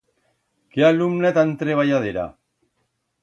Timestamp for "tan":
1.37-1.53